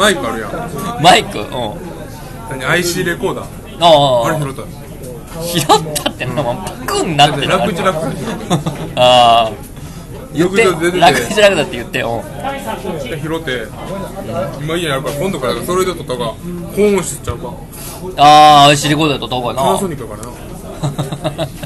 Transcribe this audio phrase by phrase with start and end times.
[0.00, 1.02] マイクあるやん。
[1.02, 1.38] マイク？
[1.38, 1.46] うん。
[2.58, 3.46] 何？IC レコーダー？
[3.84, 3.86] あ
[4.24, 4.62] ああれ拾った
[5.42, 7.48] 拾ったってのもパクンなってる。
[7.48, 7.70] 楽
[8.96, 9.52] ああ
[10.32, 11.00] 言って翌日出てて。
[11.00, 12.22] 楽ち楽だって言ってうん。
[13.10, 13.66] で拾って。
[14.62, 16.32] 今家にあるから今度からそれで撮った方が
[16.74, 17.52] 高音質ちゃうか。
[18.16, 19.62] ああシリコードだとどこかな。
[19.62, 20.22] パナソニックやか
[21.36, 21.48] らな。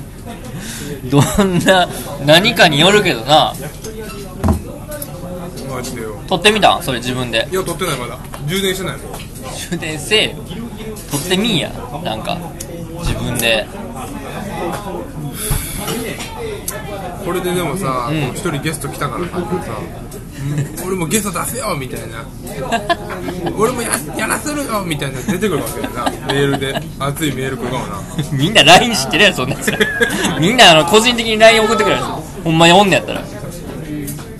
[1.04, 1.88] どんな
[2.26, 3.54] 何かによるけどな。
[5.72, 6.80] マジでよ撮ってみた？
[6.82, 7.46] それ自分で。
[7.50, 8.18] いや撮ってないまだ。
[8.46, 8.98] 充電してない。
[8.98, 9.12] もん
[9.70, 10.36] 充電せえよ。
[11.10, 11.70] 撮ってみんや。
[12.02, 12.38] なんか
[13.00, 13.66] 自分で。
[17.24, 18.18] これででもさうん。
[18.30, 19.44] 一、人ゲスト来たからさうん
[20.86, 22.24] 俺もゲスト出せよみたいな。
[23.56, 26.10] 俺もややらせるよみたいな出てくるわけだな。
[26.26, 26.74] メールで。
[26.98, 28.00] 熱いメール来るかもな。
[28.32, 29.72] みんな LINE 知ってるやろそんなやつ。
[30.40, 33.22] みんなあの個人的に LINE 送ってくるやろほんまにおんねやったら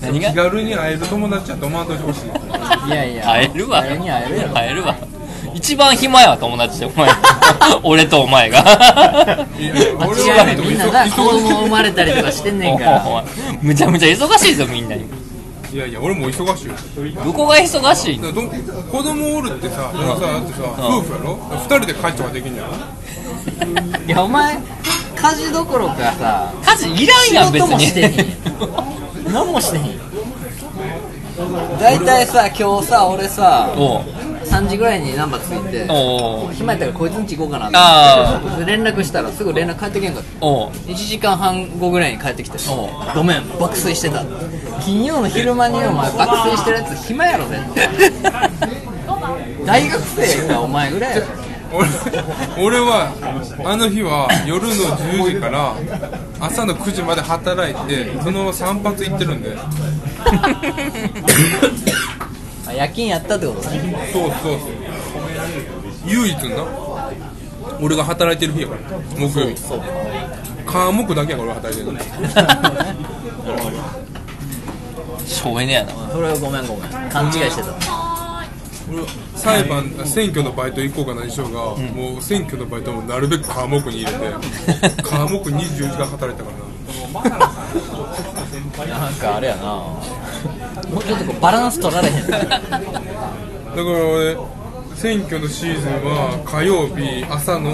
[0.04, 0.30] 何が？
[0.30, 2.88] 気軽に会える友達はと思わんといてほしい。
[2.88, 3.24] いやいや。
[3.26, 3.80] 会えるわ。
[3.82, 4.54] 会えるやろ？
[4.54, 4.96] 会えるわ。
[5.54, 7.08] 一番暇やわ友達でお前。
[7.84, 8.58] 俺とお前が。
[8.60, 13.24] いや俺はねみんなな子供生まれたりとかしてんねんから。
[13.62, 15.04] むちゃむちゃ忙しいぞみんなに。
[15.72, 16.74] いやいや俺も忙しいよ。
[17.24, 18.32] どこが忙しいの？
[18.32, 21.38] 子供おるってさでもさだってさ夫婦やろ？
[21.52, 22.66] 二人で帰っとかできんじゃん
[24.06, 24.54] いやお前
[25.16, 28.16] 家事どころかさ家事いらんやん別仕事もしてへんに
[29.32, 29.84] 何もしてへん
[31.80, 34.02] 大体さ今日さ俺さおう。
[34.44, 40.70] 3時ぐらいにナンバーついておう暇やったからこいつんち行こうかなあと思って連絡したらすぐ連絡返ってけんかったおう。
[40.70, 42.88] 1時間半後ぐらいに帰ってきておう。
[43.14, 43.48] ごめん。
[43.58, 44.22] 爆睡してた。
[44.84, 48.50] 金曜の昼間にお前爆睡してるやつ暇やろ絶対。
[49.64, 51.26] 大学生かお前ぐらいやろ
[51.72, 51.88] 俺
[52.58, 53.12] 俺は
[53.64, 55.74] あの日は夜の10時から
[56.40, 59.56] 朝の9時まで働いてその散髪行ってるんで。
[62.66, 64.10] あ夜勤やったってことね。
[64.12, 64.60] そうそうそう。
[66.06, 66.64] 唯一な
[67.80, 68.80] 俺が働いてる日やから。
[69.18, 69.56] 木曜日。
[69.56, 69.82] そう
[70.66, 72.00] 科目だけやから俺働いてるの。
[75.26, 75.92] 省エネやな。
[76.10, 76.90] それはごめんごめん。
[77.10, 77.68] 勘違いしてた。
[77.70, 78.03] 俺
[79.34, 81.60] 裁判選挙のバイト行こうか何しようが、
[81.92, 84.16] もう選挙のバイトもなるべく科目に入れて
[85.02, 87.30] 科目24時間働いたから
[88.90, 89.00] な。
[89.00, 89.64] なんかあれやな。
[89.64, 90.00] も
[91.00, 92.26] うちょっとこうバランス取られへん。
[92.28, 92.50] だか
[93.76, 94.36] ら俺
[94.94, 97.72] 選挙のシーズンは火曜日朝の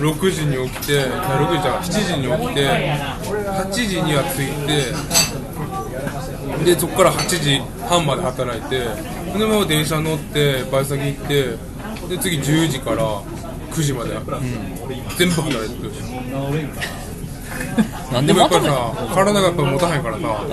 [0.00, 4.94] 6時に起きてあ6時じゃない7時に起きて8時には着いて
[6.64, 8.86] でそこから8時半まで働いてで
[9.46, 11.56] まま電車乗ってバイト先行って
[12.08, 13.22] で次10時から
[13.70, 14.10] 9時まで、
[15.16, 15.92] 全部働いてる
[18.12, 20.44] なんでもやっぱりさ体がやっぱ持たへんからさ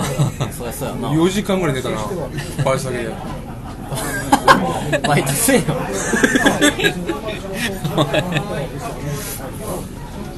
[0.52, 1.10] そうやそうやな。
[1.10, 1.98] 4時間ぐらい寝たな
[2.64, 3.10] バイト先で。
[5.08, 5.64] バイトせえよ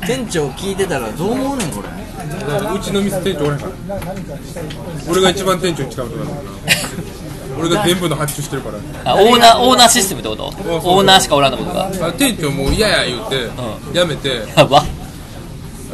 [0.09, 1.87] 店長聞いてたらどう思うねんこれ。
[2.75, 3.71] うちの店店長おれへんから。
[5.07, 6.41] 俺が一番店長に近いことだから。
[6.41, 8.79] な俺が全部の発注してるから。
[9.05, 10.45] あオーナーオーナーシステムってこと？
[10.47, 11.91] オーナーしかおらんってことか。
[12.07, 13.51] あ店長もう嫌や言うて、う
[13.95, 14.41] やめて。
[14.57, 14.83] やば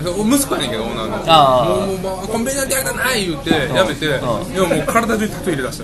[0.01, 1.23] 息子やねんけどオーナーの。
[1.27, 4.09] あーもうもうコンビニなんてやりたない言うてやめて、ん。
[4.53, 5.81] でももう体中にタトゥー入れ出し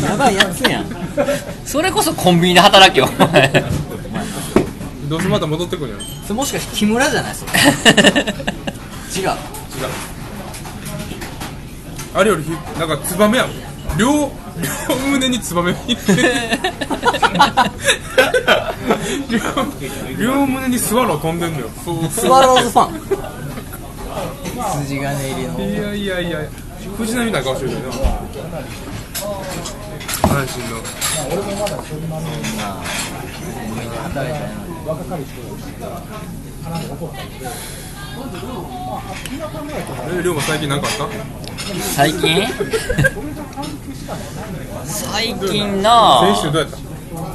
[0.00, 0.10] た。
[0.10, 0.86] やばいやつやん。
[1.66, 3.52] それこそコンビニで働けよお前
[5.12, 7.34] どうせまた戻ってくるんやろ違うそれもしかして木村じゃない？
[7.34, 7.52] それ。
[9.20, 9.30] 違う。
[12.14, 13.50] あれよりひなんかツバメやん。
[13.98, 16.12] 両両胸にツバメ入って
[19.28, 19.38] 両
[20.18, 21.68] 両胸にスワロー飛んでんのよ。
[22.10, 22.92] スワローズファン。
[24.86, 25.60] 筋金入りの。
[25.60, 26.38] いやいやいや。
[26.96, 27.84] 藤波みたいな顔してるよな。
[30.22, 30.80] 阪神の
[34.02, 34.48] 働いたんや
[40.18, 41.08] え龍馬最近何かあった
[41.80, 42.46] 最近
[44.84, 46.76] 最近な先週どうやった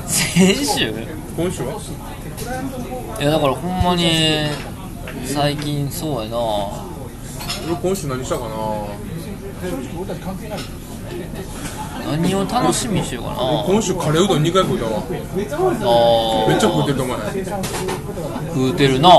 [0.07, 0.93] 先週
[1.35, 1.81] 今週は
[3.19, 4.49] いやだからほんまに
[5.25, 8.55] 最近そうやな俺今週何したかな
[12.05, 13.35] 何を楽しみにしようかな。
[13.65, 14.99] 今週カレーうどん2回食うたわ。
[14.99, 15.05] あ
[16.47, 17.17] めっちゃ食うてると思う
[18.53, 19.09] 食うてるな。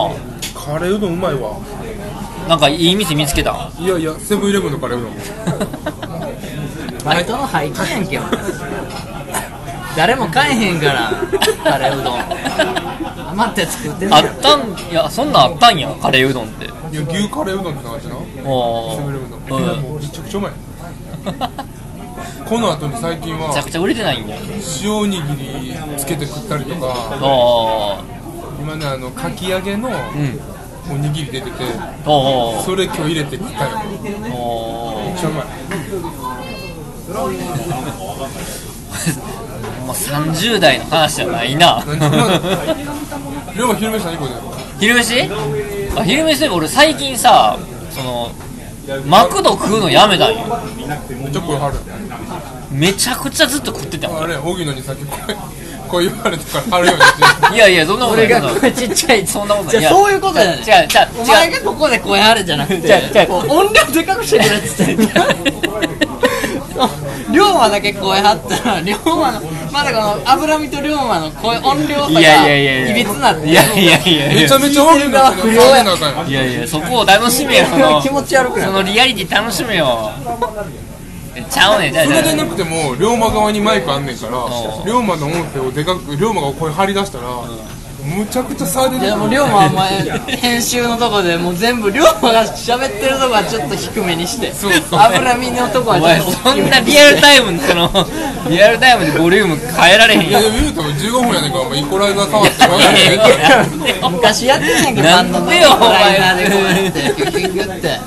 [0.54, 1.56] カレーうどんうまいわ。
[2.48, 3.70] なんかいい店見つけた？
[3.78, 5.12] いやいやセブンイレブンのカレーうどん。
[7.04, 8.20] バイトの廃棄やんけ
[9.96, 11.12] 誰も買えへんから
[11.64, 12.18] カレーうどん。
[13.30, 14.14] 余ったやつ食ってん。
[14.14, 14.60] あったん？
[14.90, 16.64] いやそんなんあったんやカレーうどんって。
[16.64, 18.10] いや牛カレーうどんって話な。
[18.10, 19.38] セおブンイレブンの。
[20.00, 20.52] めちゃくちゃうまい
[22.48, 24.40] この後に最近はめちゃくちゃ売れてないんだよ
[24.82, 25.36] 塩おにぎ
[25.68, 28.62] りつけて食ったりとかおー。
[28.62, 29.94] 今ねあのかき揚げのうん。
[30.90, 31.52] おにぎり出てて
[32.06, 32.62] おー。
[32.62, 33.70] それ今日入れて食ったよ。
[34.34, 35.44] おめっちゃうまい。
[35.44, 37.18] ー
[39.86, 41.82] もう30代の話じゃないな。
[43.52, 44.30] 昼 飯何 これ
[44.80, 45.30] 昼飯？
[45.96, 47.58] あ昼飯で俺最近さ
[47.90, 48.30] その
[49.06, 50.46] マクド食うのやめたんよ。
[51.08, 51.74] めっちゃ声張る
[52.70, 54.08] めちゃくちゃずっと食ってた。
[54.08, 55.34] もんあれ荻野にさっき声
[55.88, 57.54] こう言われたから張るようにして。
[57.54, 58.26] いやいやそんなことない。
[58.26, 60.88] 俺が声ちっちゃいそんなことないじゃあそういうことじゃない違う違う違う。
[61.18, 62.74] お前がここで声張るじゃなくて。
[62.74, 63.26] 違う違う。
[63.26, 65.14] こう音量でかくしてくれって言って
[67.32, 68.74] 龍馬だけ声張った。
[68.74, 69.42] ら龍馬の
[69.72, 72.90] まだこの脂身と龍馬の声音量差いがやいやいやいや。
[72.90, 74.28] いびつなっていやいやいや。
[74.42, 77.66] めちゃめちゃ荻野の不良やなあかんやんいやいやそこを楽しめよ。
[77.66, 80.10] その気持ち悪くそのリアリティ楽しめよ。
[81.50, 82.04] ちゃうねんじゃあ。
[82.06, 84.82] そじゃあれでなくても龍馬側にマイクあんねんからう。
[84.82, 87.24] ん龍馬の音声をでかく龍馬が声張り出したら
[88.16, 89.06] むちゃくちゃ差出てくる。
[89.06, 90.00] いやもう龍馬はお前
[90.36, 94.52] 編集のとこでもう全部龍馬が喋ってるとこはちょっと低めにして。
[94.52, 95.00] そうそう。
[95.00, 96.50] 脂身のとこはお前ちょっと。
[96.50, 97.90] そんなリアルタイムのその
[98.48, 100.30] リアルタイムでボリューム変えられへんよ。
[100.30, 103.28] いやでも言うても15分やねんからお前イコライザー触って分かるいやいや
[103.96, 105.46] いや昔やってんやんけバンドの。
[105.46, 105.68] なんでよ。
[105.74, 107.98] お前ライナーでこうやってギュュュッて。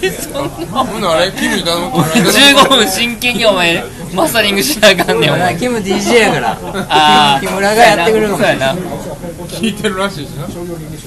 [0.00, 2.04] でそんなほんならあれキムに頼むから。
[2.28, 3.82] 15分真剣にお前
[4.14, 5.34] マスタリングしなあかんねん。
[5.34, 6.58] お前キム DJ やから。
[6.88, 7.46] あー。
[7.46, 8.38] 木村がやってくれるの。
[8.38, 8.74] そうやな。
[9.48, 10.46] 聞いてるらしいしな。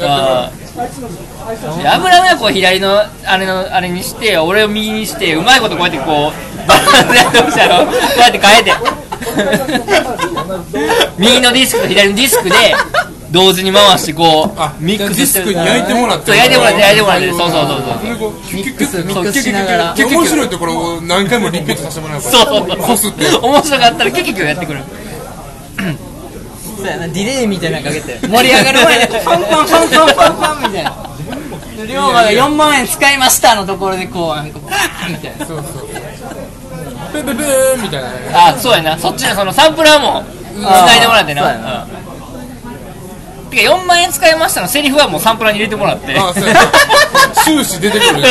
[0.02, 1.96] あー。
[1.96, 7.86] 油目をこう左のあれのあれにして俺を右にしてうまいことこうやってこうバランスやってほしいやろ。
[7.86, 8.74] こうやって変えて。
[11.18, 12.56] 右のディスクと左のディスクで
[13.32, 18.34] 同時に回してこあうミックスしてディスクに焼いてもらってそう焼いてもらって焼いてもらってそうそうそうそう。
[18.54, 22.32] ミックスミックスしながらそう面白いところを何回もリピートさせてもらうから。
[22.34, 22.78] そうそうそう。
[22.78, 23.26] こすって。
[23.26, 24.84] 面白かったらキュキュキュやってくる。
[26.78, 28.20] そうやなディレイみたいなのかけて。
[28.28, 30.94] 盛り上がる前にパンパンパンパンパンパンみたいな。
[31.78, 35.46] で龍馬が4万円使いましたのところでこうなんかバーンみたいな。
[35.46, 35.88] そうそう。
[37.14, 38.18] ペペペーンみたいなね。
[38.34, 38.98] あそうやな。
[38.98, 40.22] そっちのそのサンプラーも
[40.54, 41.44] 繋いでもらってな。
[41.44, 41.84] そうやな。
[41.86, 42.11] うん
[43.52, 46.18] てか4万円使いましたのセリフはもうサンプラーに入れてもらって。
[46.18, 46.60] あそうやな
[47.44, 48.30] 終始出てくるね。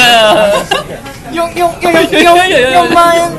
[1.32, 3.30] よよよよよ4万円。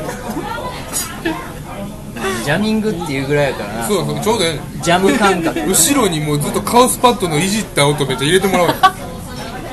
[2.44, 3.86] ジャミングっていうぐらいやからな。
[3.86, 4.44] そうそうちょうど
[4.82, 5.60] ジャム感覚。
[5.60, 8.74] 後ろにもうずっとカウスパッドのいじった音めっちゃ入れてもらおうよ。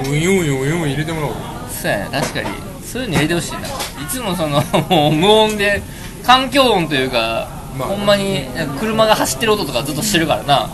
[0.05, 1.37] ウンユンユンウンユン入れてもらおうよ。
[1.69, 2.47] そうやね確かに。
[2.83, 3.59] そういうの入れてほしいな。
[3.59, 3.63] い
[4.09, 5.81] つもそのもう無音で
[6.23, 7.47] 環境音というか、
[7.77, 7.87] まあ。
[7.89, 8.47] ほんまに
[8.79, 10.69] 車が走ってる音とかずっとしてるからな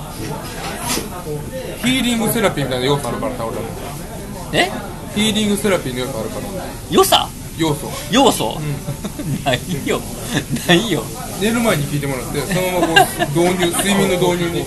[1.85, 3.67] ヒーリングセラピーみたいな要素あるからな俺らも
[4.53, 4.71] え？
[5.15, 6.41] ヒーリングセラピーの要素あるから。
[6.91, 7.29] 良さ？
[7.57, 7.89] 要素。
[8.11, 8.59] 要素、
[9.45, 10.01] ないよ。
[10.67, 11.03] ないよ。
[11.39, 14.65] 寝る前に聞いてもらってそのままこう導入睡眠の導入に。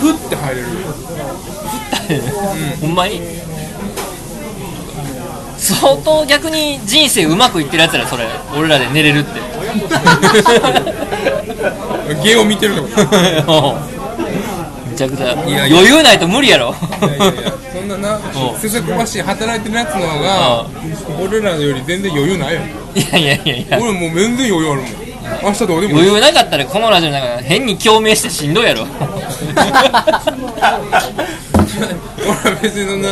[0.00, 0.68] ふって入れる。
[2.80, 3.20] ほんまに？
[5.58, 8.26] 相当逆に人生うまくいってるやつらそれ。
[8.56, 9.40] 俺らで寝れるって。
[12.22, 12.74] 芸を見てる
[14.94, 15.32] っちゃくちゃ。
[15.32, 16.74] 余裕ないと無理やろ。
[17.02, 17.52] いやいやいや。
[17.72, 18.16] そんなな
[18.52, 18.56] う。
[18.56, 20.66] んせせこましい働いてるやつの方が
[21.22, 22.60] 俺らより全然余裕ないよ。
[22.94, 23.78] いやいやいやいや。
[23.80, 25.04] 俺もう全然余裕あるもん。
[25.42, 26.08] 明日どうでもいい。
[26.08, 28.86] 余裕なかったらこのラジオなんか変に共鳴してしんどいやろ。
[32.24, 33.08] 俺は別にそんな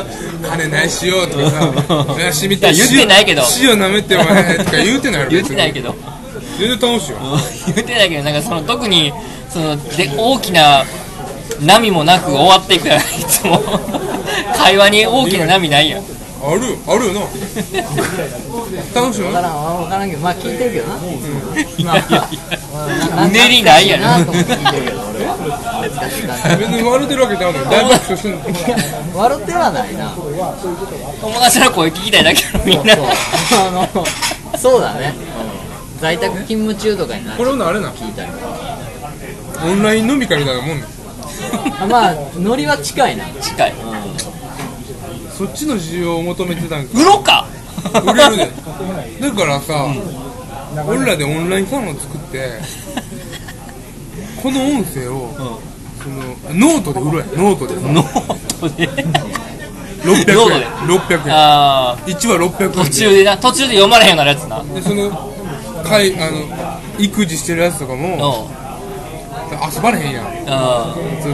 [0.49, 3.42] 金ないしようとかさ いやしみていや言ってないけど。
[3.61, 5.95] 塩舐めてお前とか言うてないやろ言ってないけど。
[6.59, 7.18] 全然楽しいよ。
[7.75, 9.12] 言ってないけどなんかその特に
[9.50, 10.85] そので大きな
[11.61, 13.61] 波もなく終わっていくやんいつも。
[14.56, 16.00] 会話に大きな波ないやん。
[16.00, 17.21] あるあるよな。
[19.00, 20.94] 楽しい分からん分からんけどまあ聞いてるけどな、
[21.85, 22.28] まあいやいや。
[23.14, 25.37] まあうねりないやろなと思って聞いてるけど俺は。
[26.59, 28.38] 別に笑ってるわけちゃうのに大爆笑してんの。
[28.38, 28.44] に
[29.14, 30.12] 笑ってはないな。
[31.21, 32.97] 友達の声聞きたいだけやろみんな。
[32.97, 33.06] そう。
[33.06, 34.06] あの
[34.59, 35.14] そうだね、
[35.47, 35.62] うん
[36.02, 38.30] 在宅勤務中とかになこれほんならあれな聞いたり。
[39.64, 40.85] オンライン飲み会みたいなもんね。
[40.85, 41.01] あ
[41.88, 43.75] まあノリは近いな、近い。
[45.37, 47.00] そっちの需要を求めてたんか。
[47.00, 47.47] 売ろうか。
[48.04, 48.50] 売れるで。
[49.21, 49.87] だからさ、
[50.87, 52.61] 俺らでオンラインサロン作って
[54.42, 55.30] この音声を、
[56.02, 57.25] そのノートで売ろうや。
[57.37, 57.75] ノートで。
[57.80, 59.12] ノートで？600円。
[60.04, 61.35] ノートで？600円。
[61.35, 62.71] あ1話600円。
[62.71, 64.62] ー途中でな途中で読まれへんようになるやつな。
[64.75, 65.11] でその
[65.85, 66.40] かいあの
[66.99, 68.00] 育児してるやつとかうん。
[68.00, 68.50] も
[69.75, 70.26] 遊ばれへんやん。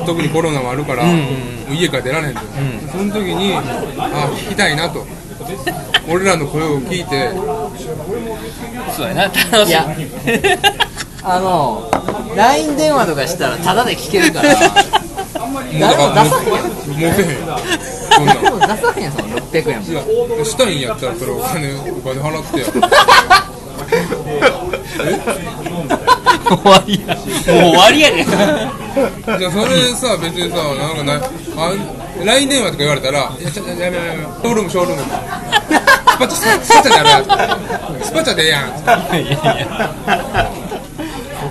[0.06, 1.18] 特にコロナもあるから、うんうん
[1.68, 2.40] もう家から出られへんと、
[2.90, 3.60] その時にあ
[4.34, 5.06] 聞きたいなと。
[6.08, 7.30] 俺らの声を聞いて。
[8.96, 9.76] そうやな楽しい。
[11.22, 11.90] あの
[12.34, 14.54] LINE 電話とかしたらタダで聞けるから。
[15.48, 16.64] もう誰も出さへんやん。
[16.64, 17.28] もうせへん。
[18.10, 18.66] そんな。
[18.66, 19.78] 出さへんやんその600円
[20.38, 20.44] も。
[20.44, 22.66] したいんやったらそれお金お金払ってや
[24.98, 27.14] 終わりや。
[27.14, 31.20] もう終わりやでじゃあそれさ別にさなんかない
[31.56, 31.72] あ
[32.24, 35.02] LINE 電話とか言われたら「いやちょやめやめやめショールームショールーム」
[36.18, 37.22] スパチャスパチャでやるや
[38.02, 38.62] つスパチャでええやん。
[38.66, 38.72] い
[39.14, 40.48] やいや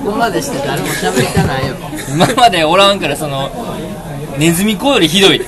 [0.04, 1.76] ここまでして誰も喋りたないよ。
[2.10, 3.50] 今までおらんからその
[4.38, 5.42] ネズミ子よりひどい。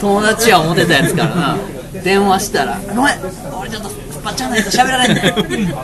[0.00, 1.56] 友達は思ってたやつからな。
[2.04, 3.14] 電話したら「ごめん
[3.58, 5.74] 俺ちょっとスパチャないと喋られんねん」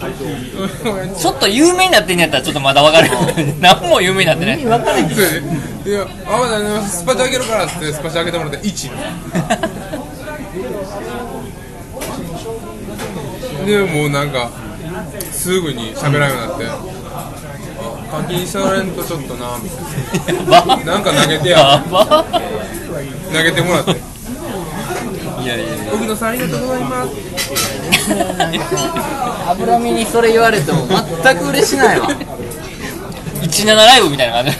[1.18, 3.10] ちょっと有名になってんやったらちょっとまだわかる。
[3.60, 4.56] 何も有名になってない。
[4.58, 5.10] 分からへんい
[5.90, 8.90] や、あ、まだスパチャあげるからってスパチャあげてもらって1
[13.66, 14.50] でもうなんか
[15.32, 16.64] すぐに喋らんようになって。
[16.66, 16.78] あ
[18.10, 19.80] 課金されんとちょっとなみた
[20.32, 20.76] いな。
[20.84, 22.24] なんか投げてや投
[23.42, 23.94] げてもらって
[25.42, 27.10] いやいや奥野さんありがとうございます。
[29.50, 30.86] 脂身にそれ言われても
[31.22, 32.08] 全く嬉しないわ。
[33.42, 34.52] 17ライブみたいな感じ。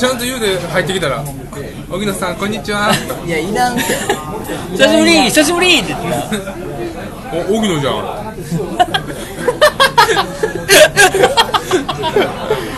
[0.00, 1.22] ちゃんと言うで入ってきたら
[1.90, 2.92] 「荻野さんこんにちは」
[3.26, 3.82] いやいらんって
[4.72, 5.88] 久しぶり久しぶりって。
[5.88, 6.16] 言ってな
[7.32, 7.94] お荻野じゃん。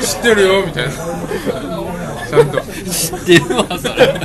[0.03, 0.91] 知ってるよみたいな
[2.33, 2.61] ちゃんと。
[2.63, 4.19] 知ってるわそれ。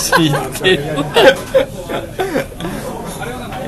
[0.00, 1.04] 知ってるわ。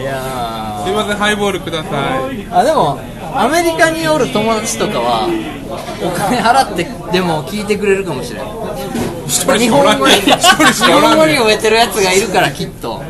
[0.01, 1.89] いやすいませんハイボールくださ
[2.31, 2.35] い。
[2.35, 2.99] ーあでも
[3.37, 5.29] アメリカにおる友達とかは
[6.03, 8.49] お金払ってでも聞いてくれるかもしれない
[9.59, 10.31] 日本語に日
[10.93, 13.03] 本語にんねん終えてるやつがいるからきっと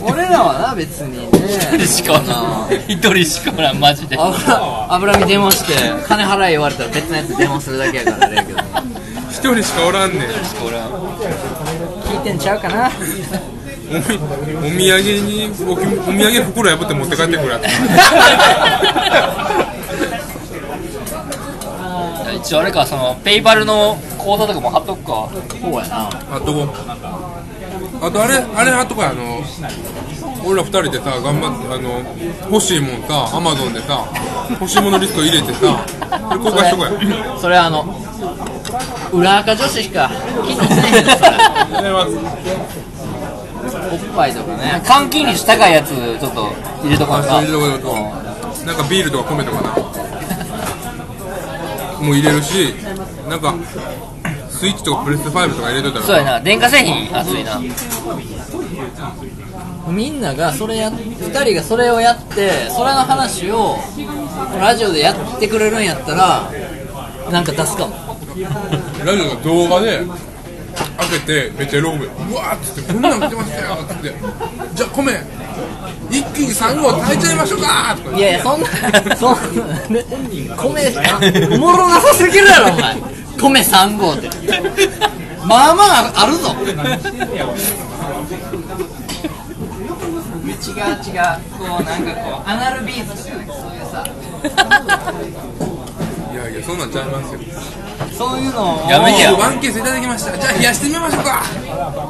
[0.00, 1.28] 俺らはな別にね。
[1.48, 2.68] 一人しかおらん。
[2.88, 4.16] 一人しかおらんマジで。
[4.18, 5.74] 油油身電話して
[6.06, 8.58] 金払え言われたら別のやつ電話するだけやからあれやけど
[9.30, 10.20] 一人しかおらんねん。
[10.22, 10.90] おらん。
[12.02, 12.90] 聞いてんちゃうかな？
[13.90, 13.92] お
[14.68, 17.58] みお土産におきお土産袋破って持って帰ってくるや
[22.36, 25.30] 一応あれかそのペイパルの口座とかも貼っとくか。
[25.48, 26.10] そうやな。
[26.10, 26.66] つあとこ
[28.00, 29.42] あとあれあれあとこやあの
[30.44, 34.06] 俺ら二人でさ頑張ってあの欲しいもんさアマゾンでさ
[34.50, 35.84] 欲しいものリスト入れてさ
[36.28, 37.38] これ公開しとこや。
[37.38, 37.84] それあの
[39.12, 40.10] 裏垢女子しか
[40.46, 41.10] 気にせえへんの
[43.68, 44.82] そおっぱいとかね。
[44.84, 46.52] 換金率高いやつちょっと
[46.82, 47.18] 入れとか。
[47.18, 49.68] なあそういうとこだとなんかビールとか米とかな。
[52.00, 52.74] もう入れるし
[53.28, 53.54] なんか
[54.58, 56.40] スイッチとかプレステ5とか入れといたらそうやな。
[56.40, 57.16] 電化製品。
[57.16, 57.60] 熱いな。
[59.88, 63.76] みんながそれや2人がそれをやってそれの話を
[64.60, 66.50] ラジオでやってくれるんやったら
[67.30, 67.94] なんか出すかも。
[69.04, 70.04] ラジオの動画で
[70.98, 74.14] 開けてめっちゃ喜ぶうわーっつってこんなん来てましたよっつって
[74.74, 75.12] じゃあ米
[76.10, 78.16] 一気に3合炊いちゃいましょうかとか。
[78.16, 78.66] いやいやそんな
[79.16, 80.04] そんなね
[80.58, 82.96] 米おもろなさすぎるやろお前
[83.38, 84.28] 米3合って
[85.46, 86.54] まあまああるぞ。
[90.58, 91.22] 違う違う
[91.56, 94.04] こうなんかこうアナルビーズとかねそういうさ。
[96.32, 97.40] いやいやそんなんちゃいますよ。
[98.12, 98.90] そういうのを。
[98.90, 100.36] やめてやワンケースいただきました。
[100.36, 101.42] じゃあ冷やしてみましょうか。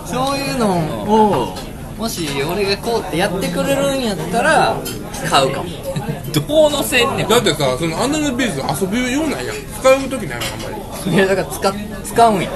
[0.07, 1.57] そういうのを
[1.99, 4.77] もし俺がこうってやってくれるんやったら
[5.29, 5.69] 買うかも。
[6.33, 7.29] どうのせんねん。
[7.29, 9.57] だってさそのアナルビーズ遊ぶようなんやん。
[9.81, 11.75] 使う時ないのあんまりいやだから使
[12.05, 12.49] 使うんや。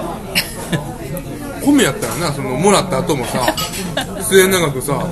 [1.64, 3.54] 米やったらなそのもらった後もさ
[4.20, 5.06] 末永くさこ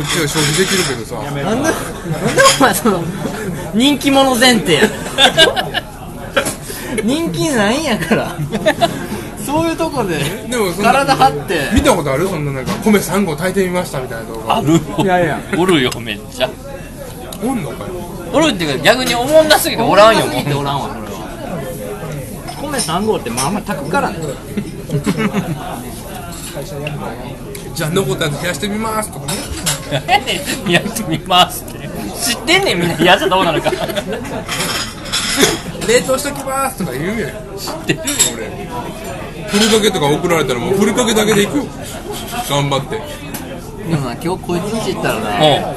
[0.00, 1.14] っちが消費できるけどさ。
[1.22, 1.70] なんでなんで
[2.58, 3.02] お前その
[3.74, 4.74] 人気者前提。
[4.74, 4.80] や
[7.04, 8.36] 人気ないんやから。
[9.44, 10.18] そういうとこで
[10.48, 11.60] でもそんな体張って。
[11.74, 12.28] 見たことある？
[12.28, 14.56] そんななんか米3合炊いてみましたみたいな動画。
[14.56, 14.72] ある？
[14.74, 15.40] よいやいや。
[15.58, 16.50] おるよめっちゃ。
[17.44, 17.90] おんのかよ。
[18.32, 20.88] おるっていうか逆におもんなすぎておらんよもすぎておらんわ
[22.72, 24.16] 米3合ってまあまあ炊くからね。
[27.74, 29.32] じゃあ残ったやつ冷やしてみますとかね。
[30.66, 31.88] うやってみますって。
[32.22, 32.94] 知ってんねんみんな。
[33.04, 33.70] やつはどうなるか。
[35.88, 37.30] 冷凍しときますとか言うやん。
[37.58, 38.04] 知ってるよ
[38.36, 38.50] 俺。
[39.48, 41.64] ふりかけとか送られたらもうふりかけだけでいくよ。
[42.48, 43.00] 頑張って。
[43.88, 45.74] でもな今日こいつんち行ったらなう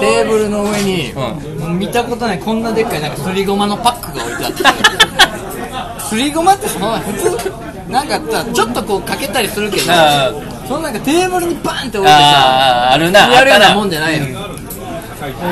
[0.00, 1.16] テーブルの上に、う
[1.60, 5.07] もう見たことないこんなでっかいなんかすりごまのパックが置いてあって
[6.08, 10.32] すりごまってその普通なんかさちょっとこうかけたりするけどあ
[10.66, 15.42] そのなんかテーブルにバーンって置いてさあるなやるようなもんじゃないよ、お前こ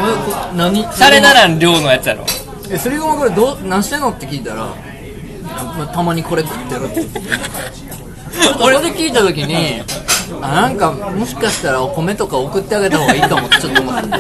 [0.55, 0.75] 何？
[0.75, 2.25] シャレならん量のやつやろ。
[2.71, 4.75] えすりごまこれどう何してんのって聞いたら、ま
[5.85, 6.95] あ、たまにこれ食ってるって。
[6.97, 7.21] 言って
[8.59, 9.83] それで聞いた時に
[10.43, 14.19] あなんかもしかしたらお米とか送ってあげた方がいいかもってちょっと思った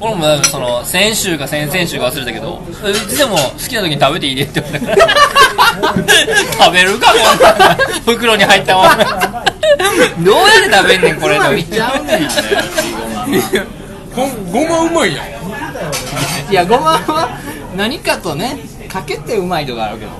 [0.00, 4.96] 俺もなんかその先週か先々週か忘れたけどいつでも好きな時に食べていいでって言われた。
[4.96, 7.76] か ら食べるかこんな
[8.06, 9.44] 袋に入ったまま。
[10.20, 12.24] どうやって食べんねんこれつまみちゃうねんい
[13.54, 13.64] や
[14.16, 15.26] ほんごまうまいやん。
[16.50, 17.28] いやごまは
[17.76, 18.58] 何かとね
[18.90, 20.10] かけてうまいとかあるけど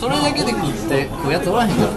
[0.00, 1.88] それだけで食って食うやつおらへんから。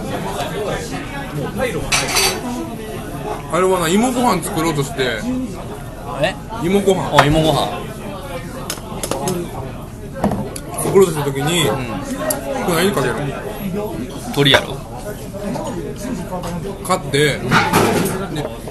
[3.52, 5.18] あれはな芋ご飯作ろうとして
[6.22, 7.10] え芋ご飯。
[7.12, 7.68] お芋ご飯。
[10.82, 13.14] 作ろうとした時に、これ何かける
[14.34, 14.76] 鳥やろ。
[16.84, 17.40] 買ってで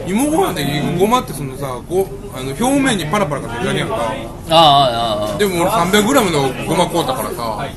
[0.07, 3.95] 芋ご飯でごまってそのさごあの表面にパラパラかけるだけやんか。
[4.49, 7.67] あああああでも俺 300g のごま買うたからさ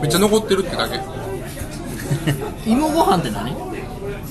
[0.00, 1.00] めっちゃ残ってるってだけ。
[2.70, 3.54] 芋ご飯って何？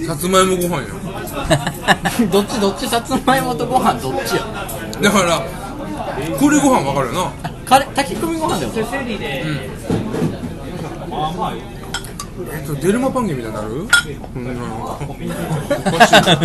[0.08, 0.88] さつまいもご飯や
[2.32, 4.44] どっちどっちさつまいもとご飯どっちよ
[5.02, 5.42] だから
[6.40, 7.32] 栗ご飯わかるよな。
[7.66, 8.66] カレー炊き込みご飯で。
[8.66, 8.74] も
[12.52, 13.70] えっとデルマパンゲみたいになる？
[13.70, 13.88] うん
[15.86, 16.22] おかしいな。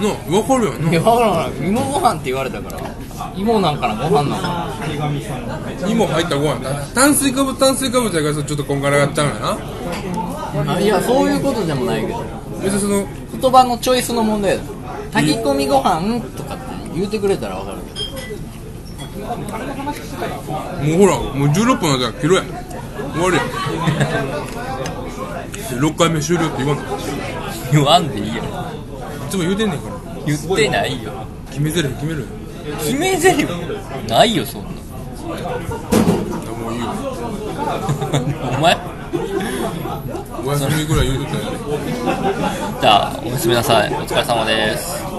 [0.00, 2.78] なわかるよいやな分からん芋ご飯って言われたから。
[3.36, 4.68] 芋なんかなご飯なんか
[5.86, 6.60] 芋入ったご飯。
[6.64, 10.80] だ炭水化物炭水化物やからちょっとこんがらがっちゃうんやな。
[10.80, 12.24] いやそういうことでもないけど
[12.62, 13.06] 別にその
[13.40, 14.62] 言葉のチョイスの問題だ。
[15.12, 16.64] 炊き込みご飯とかって
[16.94, 18.10] 言うてくれたら分かるけど。
[19.26, 19.34] も
[20.94, 22.42] うほらもう16分だから切ろうや。
[23.12, 23.42] 終わりや。
[25.80, 26.82] 6回目終了って言わんの？
[26.82, 26.86] い
[27.72, 28.42] 言わんでいいよ。
[29.30, 29.96] つも言うてんねんから。
[30.26, 31.12] 言ってないよ。
[31.50, 32.26] 決め台詞決めるよ。
[32.78, 33.46] 決め台詞？
[34.08, 34.68] ないよそんな。
[34.68, 34.72] あ
[36.60, 36.86] もういいよ。
[38.58, 38.76] お前
[40.44, 42.80] お休みぐらい言うとったやん。
[42.80, 43.92] じゃあおやすみなさい。
[43.94, 45.09] お疲れ様です。